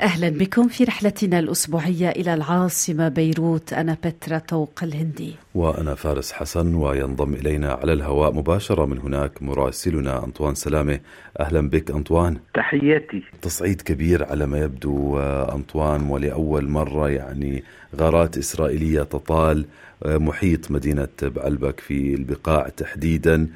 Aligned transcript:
أهلا 0.00 0.28
بكم 0.28 0.68
في 0.68 0.84
رحلتنا 0.84 1.38
الأسبوعية 1.38 2.08
إلى 2.08 2.34
العاصمة 2.34 3.08
بيروت. 3.08 3.72
أنا 3.72 3.96
بترا 4.04 4.38
طوق 4.38 4.80
الهندي. 4.82 5.34
وأنا 5.56 5.94
فارس 5.94 6.32
حسن 6.32 6.74
وينضم 6.74 7.34
إلينا 7.34 7.72
على 7.72 7.92
الهواء 7.92 8.32
مباشرة 8.32 8.86
من 8.86 8.98
هناك 8.98 9.42
مراسلنا 9.42 10.24
أنطوان 10.24 10.54
سلامة. 10.54 11.00
أهلا 11.40 11.68
بك 11.70 11.90
أنطوان. 11.90 12.36
تحياتي. 12.54 13.22
تصعيد 13.42 13.82
كبير 13.82 14.24
على 14.24 14.46
ما 14.46 14.58
يبدو 14.58 15.18
أنطوان 15.18 16.10
ولأول 16.10 16.68
مرة 16.68 17.10
يعني 17.10 17.64
غارات 17.96 18.38
إسرائيلية 18.38 19.02
تطال 19.02 19.64
محيط 20.04 20.70
مدينة 20.70 21.08
بعلبك 21.22 21.80
في 21.80 22.14
البقاع 22.14 22.68
تحديدا. 22.68 23.46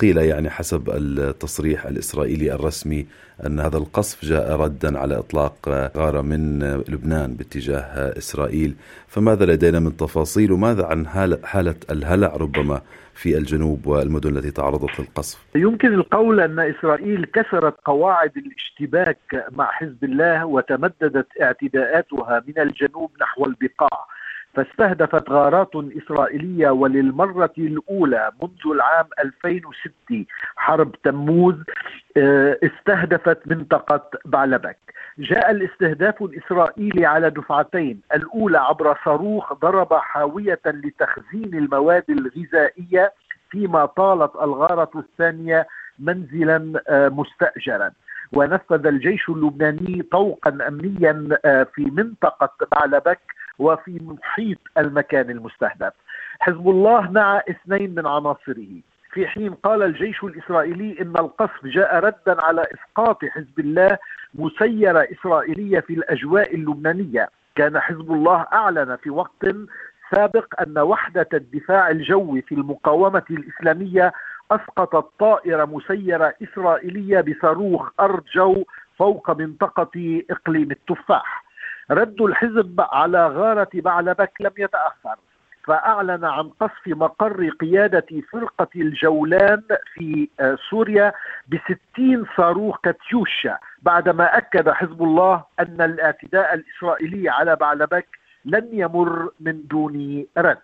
قيل 0.00 0.16
يعني 0.16 0.50
حسب 0.50 0.90
التصريح 0.90 1.86
الإسرائيلي 1.86 2.54
الرسمي 2.54 3.06
أن 3.46 3.60
هذا 3.60 3.76
القصف 3.76 4.24
جاء 4.24 4.56
ردا 4.56 4.98
على 4.98 5.18
إطلاق 5.18 5.68
غارة 5.96 6.20
من 6.20 6.62
لبنان 6.88 7.34
باتجاه 7.34 8.18
إسرائيل. 8.18 8.74
فماذا 9.08 9.44
لدينا 9.44 9.78
من 9.78 9.96
تفاصيل 9.96 10.52
وماذا 10.52 10.84
عن 10.84 11.05
حالة 11.06 11.76
الهلع 11.90 12.36
ربما 12.36 12.80
في 13.14 13.38
الجنوب 13.38 13.86
والمدن 13.86 14.36
التي 14.36 14.50
تعرضت 14.50 15.00
للقصف. 15.00 15.46
يمكن 15.54 15.94
القول 15.94 16.40
أن 16.40 16.60
إسرائيل 16.60 17.24
كسرت 17.24 17.74
قواعد 17.84 18.32
الاشتباك 18.36 19.46
مع 19.50 19.70
حزب 19.70 20.04
الله 20.04 20.46
وتمددت 20.46 21.26
اعتداءاتها 21.42 22.42
من 22.46 22.58
الجنوب 22.58 23.10
نحو 23.20 23.44
البقاع. 23.44 24.15
فاستهدفت 24.56 25.30
غارات 25.30 25.70
إسرائيلية 25.74 26.70
وللمرة 26.70 27.52
الأولى 27.58 28.32
منذ 28.42 28.74
العام 28.74 29.06
2006 29.24 30.24
حرب 30.56 30.92
تموز 31.04 31.54
آه، 32.16 32.58
استهدفت 32.62 33.38
منطقة 33.46 34.10
بعلبك. 34.24 34.78
جاء 35.18 35.50
الاستهداف 35.50 36.22
الإسرائيلي 36.22 37.06
على 37.06 37.30
دفعتين 37.30 38.00
الأولى 38.14 38.58
عبر 38.58 38.98
صاروخ 39.04 39.52
ضرب 39.52 39.94
حاوية 39.94 40.60
لتخزين 40.66 41.54
المواد 41.54 42.04
الغذائية 42.08 43.12
فيما 43.50 43.86
طالت 43.86 44.36
الغارة 44.36 44.90
الثانية 44.96 45.66
منزلا 45.98 46.82
آه، 46.88 47.08
مستأجرا. 47.08 47.90
ونفذ 48.32 48.86
الجيش 48.86 49.28
اللبناني 49.28 50.02
طوقا 50.02 50.58
امنيا 50.68 51.28
آه، 51.44 51.66
في 51.74 51.84
منطقة 51.84 52.66
بعلبك 52.72 53.35
وفي 53.58 54.00
محيط 54.02 54.58
المكان 54.78 55.30
المستهدف. 55.30 55.92
حزب 56.40 56.68
الله 56.68 57.10
نعى 57.10 57.42
اثنين 57.50 57.94
من 57.94 58.06
عناصره. 58.06 58.80
في 59.12 59.26
حين 59.26 59.54
قال 59.54 59.82
الجيش 59.82 60.24
الإسرائيلي 60.24 60.96
إن 61.00 61.16
القصف 61.16 61.66
جاء 61.66 61.98
ردا 61.98 62.42
على 62.42 62.62
إسقاط 62.74 63.24
حزب 63.24 63.58
الله 63.60 63.98
مسيره 64.34 65.08
إسرائيلية 65.12 65.80
في 65.80 65.94
الأجواء 65.94 66.54
اللبنانية. 66.54 67.28
كان 67.54 67.80
حزب 67.80 68.12
الله 68.12 68.46
أعلن 68.52 68.96
في 68.96 69.10
وقت 69.10 69.46
سابق 70.14 70.60
أن 70.60 70.78
وحدة 70.78 71.28
الدفاع 71.34 71.90
الجوي 71.90 72.42
في 72.42 72.54
المقاومة 72.54 73.22
الإسلامية 73.30 74.12
أسقطت 74.50 75.08
طائرة 75.18 75.64
مسيرة 75.64 76.34
إسرائيلية 76.42 77.20
بصاروخ 77.20 77.90
ارض 78.00 78.22
جو 78.34 78.64
فوق 78.98 79.30
منطقة 79.30 80.22
إقليم 80.30 80.70
التفاح. 80.70 81.45
رد 81.90 82.22
الحزب 82.22 82.80
على 82.80 83.26
غارة 83.26 83.68
بعلبك 83.74 84.32
لم 84.40 84.52
يتأخر 84.58 85.16
فأعلن 85.66 86.24
عن 86.24 86.48
قصف 86.60 86.86
مقر 86.86 87.48
قيادة 87.48 88.06
فرقة 88.32 88.68
الجولان 88.76 89.62
في 89.94 90.28
آه، 90.40 90.58
سوريا 90.70 91.12
بستين 91.48 92.26
صاروخ 92.36 92.78
كاتيوشا 92.82 93.58
بعدما 93.82 94.36
أكد 94.38 94.70
حزب 94.70 95.02
الله 95.02 95.44
أن 95.60 95.80
الإعتداء 95.80 96.54
الإسرائيلي 96.54 97.28
على 97.28 97.56
بعلبك 97.56 98.06
لن 98.44 98.68
يمر 98.72 99.30
من 99.40 99.66
دون 99.66 100.24
رد. 100.38 100.58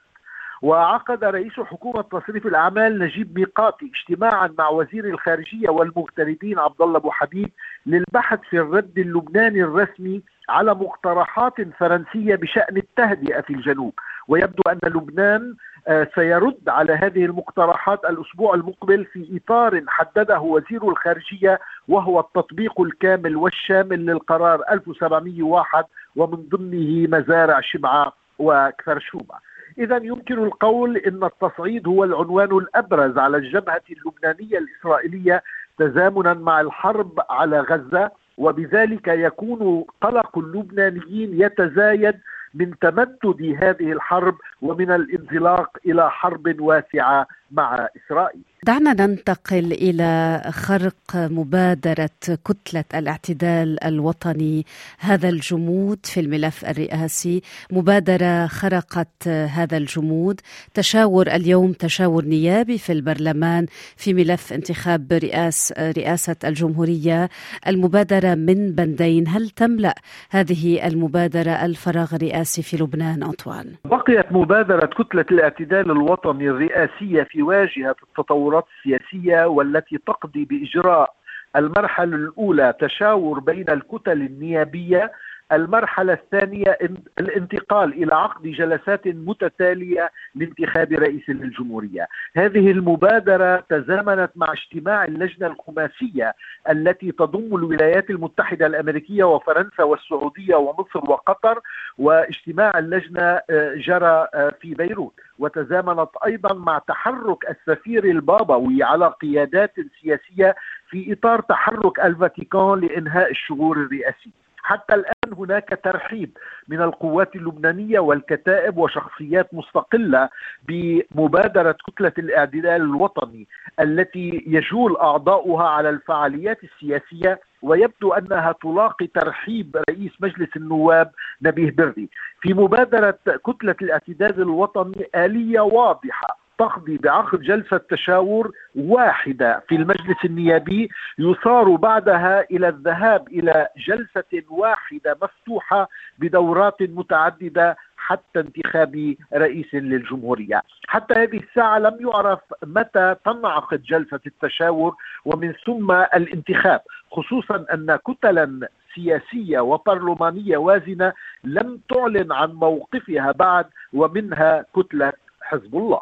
وعقد 0.62 1.24
رئيس 1.24 1.52
حكومة 1.52 2.02
تصريف 2.02 2.46
الأعمال 2.46 2.98
نجيب 2.98 3.38
ميقاتي 3.38 3.92
اجتماعا 3.94 4.54
مع 4.58 4.68
وزير 4.68 5.04
الخارجية 5.04 5.68
والمغتربين 5.68 6.58
عبد 6.58 6.82
الله 6.82 6.96
أبو 6.96 7.10
حبيب 7.10 7.50
للبحث 7.86 8.40
في 8.50 8.56
الرد 8.56 8.98
اللبناني 8.98 9.62
الرسمي 9.62 10.22
على 10.48 10.74
مقترحات 10.74 11.54
فرنسية 11.78 12.34
بشأن 12.34 12.76
التهدئة 12.76 13.40
في 13.40 13.52
الجنوب. 13.52 13.94
ويبدو 14.28 14.62
أن 14.68 14.78
لبنان 14.84 15.54
آه، 15.88 16.08
سيرد 16.14 16.68
على 16.68 16.92
هذه 16.92 17.24
المقترحات 17.24 18.04
الأسبوع 18.04 18.54
المقبل 18.54 19.04
في 19.04 19.40
إطار 19.44 19.82
حدده 19.88 20.40
وزير 20.40 20.88
الخارجية 20.88 21.60
وهو 21.88 22.20
التطبيق 22.20 22.80
الكامل 22.80 23.36
والشامل 23.36 24.06
للقرار 24.06 24.62
1701 24.70 25.84
ومن 26.16 26.48
ضمنه 26.48 27.18
مزارع 27.18 27.60
شبعة 27.60 28.12
وكفرشوبة 28.38 29.34
إذا 29.78 29.96
يمكن 29.96 30.38
القول 30.44 30.96
أن 30.96 31.24
التصعيد 31.24 31.88
هو 31.88 32.04
العنوان 32.04 32.56
الأبرز 32.58 33.18
على 33.18 33.36
الجبهة 33.36 33.82
اللبنانية 33.90 34.58
الإسرائيلية 34.58 35.42
تزامنا 35.78 36.34
مع 36.34 36.60
الحرب 36.60 37.20
على 37.30 37.60
غزة 37.60 38.10
وبذلك 38.38 39.08
يكون 39.08 39.84
قلق 40.00 40.38
اللبنانيين 40.38 41.42
يتزايد 41.42 42.14
من 42.54 42.78
تمدد 42.80 43.56
هذه 43.62 43.92
الحرب 43.92 44.34
ومن 44.62 44.90
الانزلاق 44.90 45.76
إلى 45.86 46.10
حرب 46.10 46.60
واسعة 46.60 47.26
مع 47.52 47.88
إسرائيل. 47.96 48.42
دعنا 48.66 49.06
ننتقل 49.06 49.72
إلى 49.72 50.42
خرق 50.50 51.16
مبادرة 51.16 52.10
كتلة 52.44 52.84
الاعتدال 52.94 53.84
الوطني 53.84 54.66
هذا 54.98 55.28
الجمود 55.28 55.98
في 56.06 56.20
الملف 56.20 56.64
الرئاسي. 56.64 57.42
مبادرة 57.72 58.46
خرقت 58.46 59.28
هذا 59.28 59.76
الجمود. 59.76 60.40
تشاور 60.74 61.26
اليوم 61.26 61.72
تشاور 61.72 62.24
نيابي 62.24 62.78
في 62.78 62.92
البرلمان 62.92 63.66
في 63.96 64.14
ملف 64.14 64.52
انتخاب 64.52 65.12
رئاس 65.12 65.74
رئاسة 65.78 66.36
الجمهورية. 66.44 67.28
المبادرة 67.66 68.34
من 68.34 68.72
بندين 68.72 69.28
هل 69.28 69.48
تملأ 69.50 69.94
هذه 70.30 70.86
المبادرة 70.86 71.50
الفراغ 71.50 72.14
الرئاسي 72.14 72.62
في 72.62 72.76
لبنان؟ 72.76 73.22
أنطوان. 73.22 73.66
بقيت 73.84 74.32
مبادرة 74.32 74.86
كتلة 74.86 75.24
الاعتدال 75.30 75.90
الوطني 75.90 76.48
الرئاسية 76.48 77.22
في 77.22 77.41
واجهة 77.42 77.96
التطورات 78.02 78.64
السياسية 78.78 79.44
والتي 79.46 79.98
تقضي 79.98 80.44
بإجراء 80.44 81.14
المرحلة 81.56 82.16
الأولى 82.16 82.74
تشاور 82.80 83.40
بين 83.40 83.70
الكتل 83.70 84.22
النيابية 84.22 85.12
المرحلة 85.52 86.12
الثانية 86.12 86.78
الانتقال 87.18 87.92
إلى 88.02 88.14
عقد 88.14 88.42
جلسات 88.42 89.06
متتالية 89.06 90.10
لانتخاب 90.34 90.92
رئيس 90.92 91.28
للجمهورية. 91.28 92.08
هذه 92.36 92.70
المبادرة 92.70 93.56
تزامنت 93.68 94.30
مع 94.36 94.52
اجتماع 94.52 95.04
اللجنة 95.04 95.46
الخماسية 95.46 96.34
التي 96.70 97.12
تضم 97.12 97.56
الولايات 97.56 98.10
المتحدة 98.10 98.66
الأمريكية 98.66 99.24
وفرنسا 99.24 99.82
والسعودية 99.82 100.54
ومصر 100.54 101.10
وقطر 101.10 101.60
واجتماع 101.98 102.78
اللجنة 102.78 103.22
آه، 103.22 103.74
جرى 103.74 104.26
آه، 104.34 104.52
في 104.60 104.74
بيروت. 104.74 105.14
وتزامنت 105.38 106.08
أيضا 106.26 106.54
مع 106.54 106.78
تحرك 106.78 107.50
السفير 107.50 108.04
البابوي 108.04 108.82
على 108.82 109.14
قيادات 109.22 109.74
سياسية 110.02 110.54
في 110.88 111.12
إطار 111.12 111.40
تحرك 111.40 112.00
الفاتيكان 112.00 112.80
لإنهاء 112.80 113.30
الشغور 113.30 113.76
الرئاسي 113.76 114.32
حتى 114.62 114.94
الآن 114.94 115.32
هناك 115.38 115.80
ترحيب 115.84 116.38
من 116.68 116.82
القوات 116.82 117.36
اللبنانية 117.36 117.98
والكتائب 118.00 118.78
وشخصيات 118.78 119.54
مستقلة 119.54 120.28
بمبادرة 120.68 121.76
كتلة 121.86 122.12
الاعتدال 122.18 122.82
الوطني 122.82 123.46
التي 123.80 124.44
يجول 124.46 124.96
أعضاؤها 124.96 125.68
على 125.68 125.88
الفعاليات 125.90 126.58
السياسية 126.64 127.40
ويبدو 127.62 128.12
أنها 128.12 128.52
تلاقي 128.62 129.06
ترحيب 129.06 129.76
رئيس 129.90 130.12
مجلس 130.20 130.56
النواب 130.56 131.10
نبيه 131.42 131.70
بري. 131.70 132.08
في 132.40 132.54
مبادرة 132.54 133.18
كتلة 133.46 133.76
الاعتدال 133.82 134.42
الوطني 134.42 135.06
آلية 135.14 135.60
واضحة 135.60 136.41
تقضي 136.58 136.96
بعقد 136.98 137.40
جلسة 137.40 137.76
تشاور 137.76 138.52
واحدة 138.76 139.62
في 139.68 139.74
المجلس 139.74 140.24
النيابي 140.24 140.90
يصار 141.18 141.76
بعدها 141.76 142.44
إلى 142.50 142.68
الذهاب 142.68 143.28
إلى 143.28 143.68
جلسة 143.86 144.42
واحدة 144.50 145.18
مفتوحة 145.22 145.88
بدورات 146.18 146.82
متعددة 146.82 147.76
حتى 147.96 148.40
انتخاب 148.40 149.14
رئيس 149.34 149.74
للجمهورية. 149.74 150.62
حتى 150.88 151.14
هذه 151.14 151.36
الساعة 151.36 151.78
لم 151.78 151.96
يعرف 152.00 152.40
متى 152.66 153.16
تنعقد 153.24 153.82
جلسة 153.82 154.20
التشاور 154.26 154.94
ومن 155.24 155.52
ثم 155.66 155.92
الانتخاب 155.92 156.80
خصوصا 157.10 157.64
أن 157.74 157.98
كتلا 158.06 158.68
سياسية 158.94 159.60
وبرلمانية 159.60 160.56
وازنة 160.56 161.12
لم 161.44 161.80
تعلن 161.88 162.32
عن 162.32 162.52
موقفها 162.52 163.32
بعد 163.32 163.66
ومنها 163.92 164.64
كتلة 164.76 165.12
حزب 165.42 165.76
الله. 165.76 166.00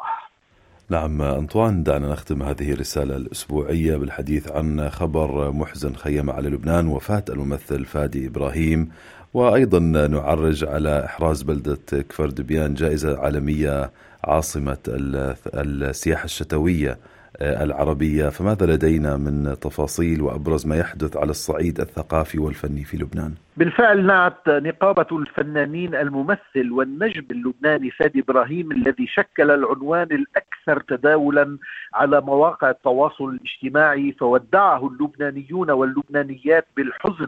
نعم 0.91 1.21
أنطوان 1.21 1.83
دعنا 1.83 2.11
نختم 2.11 2.43
هذه 2.43 2.71
الرسالة 2.71 3.15
الأسبوعية 3.15 3.97
بالحديث 3.97 4.51
عن 4.51 4.89
خبر 4.89 5.51
محزن 5.51 5.93
خيم 5.93 6.29
على 6.29 6.49
لبنان 6.49 6.87
وفاة 6.87 7.23
الممثل 7.29 7.85
فادي 7.85 8.27
إبراهيم. 8.27 8.89
وأيضا 9.33 9.79
نعرج 10.07 10.63
على 10.65 11.05
إحراز 11.05 11.41
بلدة 11.41 12.01
كفر 12.09 12.29
دبيان 12.29 12.73
جائزة 12.73 13.19
عالمية 13.19 13.91
عاصمة 14.23 14.77
السياحة 14.87 16.25
الشتوية. 16.25 16.99
العربية 17.41 18.29
فماذا 18.29 18.65
لدينا 18.65 19.17
من 19.17 19.59
تفاصيل 19.61 20.21
وأبرز 20.21 20.67
ما 20.67 20.77
يحدث 20.77 21.17
على 21.17 21.29
الصعيد 21.29 21.79
الثقافي 21.79 22.39
والفني 22.39 22.83
في 22.83 22.97
لبنان؟ 22.97 23.33
بالفعل 23.57 24.05
نعت 24.05 24.49
نقابة 24.49 25.07
الفنانين 25.11 25.95
الممثل 25.95 26.71
والنجم 26.71 27.23
اللبناني 27.31 27.91
فادي 27.91 28.19
إبراهيم 28.19 28.71
الذي 28.71 29.07
شكل 29.07 29.51
العنوان 29.51 30.07
الأكثر 30.11 30.79
تداولا 30.97 31.57
على 31.93 32.21
مواقع 32.21 32.69
التواصل 32.69 33.29
الاجتماعي 33.29 34.11
فودعه 34.11 34.87
اللبنانيون 34.87 35.71
واللبنانيات 35.71 36.65
بالحزن 36.77 37.27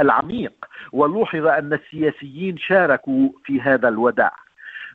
العميق 0.00 0.52
ولوحظ 0.92 1.46
أن 1.46 1.72
السياسيين 1.72 2.58
شاركوا 2.58 3.28
في 3.44 3.60
هذا 3.60 3.88
الوداع. 3.88 4.45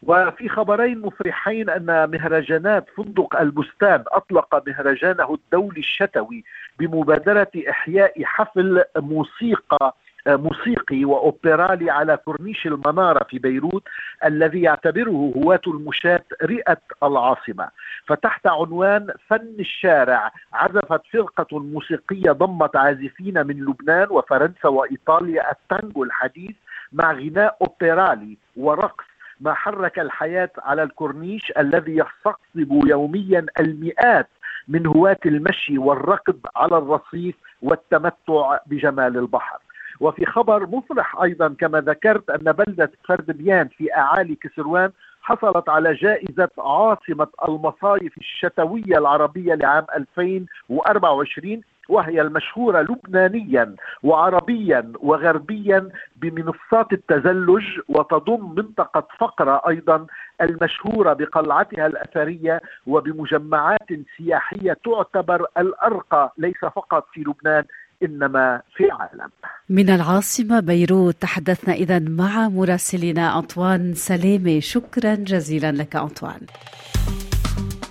وفي 0.03 0.50
خبرين 0.50 1.01
مفرحين 1.01 1.69
أن 1.69 2.09
مهرجانات 2.12 2.86
فندق 2.98 3.39
البستان 3.42 4.03
أطلق 4.07 4.68
مهرجانه 4.68 5.33
الدولي 5.33 5.80
الشتوي 5.80 6.44
بمبادرة 6.80 7.51
إحياء 7.69 8.24
حفل 8.24 8.83
موسيقى 8.98 9.95
موسيقي 10.27 11.06
وأوبرالي 11.06 11.92
على 11.92 12.18
كورنيش 12.18 12.68
المنارة 12.68 13.24
في 13.24 13.39
بيروت 13.39 13.83
الذي 14.25 14.62
يعتبره 14.62 15.33
هواة 15.38 15.62
المشاة 15.68 16.24
رئة 16.44 16.77
العاصمة. 17.04 17.69
فتحت 18.06 18.47
عنوان 18.47 19.07
فن 19.27 19.56
الشارع 19.59 20.31
عزفت 20.54 21.01
فرقة 21.13 21.59
موسيقية 21.59 22.31
ضمت 22.31 22.75
عازفين 22.75 23.47
من 23.47 23.65
لبنان 23.65 24.07
وفرنسا 24.12 24.68
وإيطاليا 24.68 25.51
التانجو 25.51 26.04
الحديث 26.04 26.56
مع 26.94 27.12
غناء 27.12 27.57
أوبرالي 27.62 28.38
ورقص 28.57 29.11
ما 29.42 29.54
حرك 29.54 30.00
الحياة 30.00 30.50
على 30.58 30.84
الكورنيش 30.84 31.54
الذي 31.58 31.92
يستقطب 31.98 32.88
يوميا 32.88 33.46
المئات 33.60 34.28
من 34.68 34.88
هواة 34.88 35.18
المشي 35.26 35.78
والركض 35.78 36.40
على 36.56 36.78
الرصيف 36.78 37.36
والتمتع 37.62 38.58
بجمال 38.66 39.18
البحر. 39.18 39.58
وفي 40.00 40.26
خبر 40.26 40.68
مفرح 40.68 41.22
أيضا 41.22 41.56
كما 41.60 41.82
ذكرت 41.82 42.30
أن 42.30 42.52
بلدة 42.52 42.92
فردبيان 43.08 43.68
في 43.68 43.94
أعالي 43.96 44.36
كسروان 44.36 44.92
حصلت 45.22 45.70
على 45.70 45.94
جائزة 45.94 46.50
عاصمة 46.60 47.28
المصايف 47.48 48.18
الشتوية 48.18 48.98
العربية 48.98 49.54
لعام 49.54 49.86
2024 49.96 51.62
وهي 51.89 52.22
المشهورة 52.22 52.81
لبنانيا 52.81 53.75
وعربيا 54.04 54.94
وغربيا 55.00 55.89
بمنصات 56.16 56.94
التزلج 56.94 57.63
وتضم 57.89 58.56
منطقة 58.56 59.07
فقرا 59.19 59.62
أيضا 59.68 60.06
المشهورة 60.42 61.13
بقلعتها 61.13 61.88
الأثرية 61.88 62.62
وبمجمعات 62.88 63.89
سياحية 64.18 64.78
تعتبر 64.86 65.45
الأرقى 65.57 66.33
ليس 66.38 66.60
فقط 66.60 67.07
في 67.13 67.22
لبنان 67.22 67.63
إنما 68.04 68.62
في 68.75 68.83
العالم. 68.86 69.30
من 69.69 69.89
العاصمة 69.89 70.60
بيروت 70.60 71.16
تحدثنا 71.16 71.74
اذا 71.74 72.00
مع 72.00 72.50
مراسلنا 72.50 73.39
أنطوان 73.39 73.94
سلامه، 73.94 74.60
شكرا 74.60 75.16
جزيلا 75.16 75.72
لك 75.72 75.95
أنطوان. 75.95 76.42